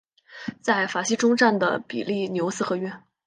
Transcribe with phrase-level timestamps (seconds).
[0.63, 2.91] 在法西终战的比利牛斯和约。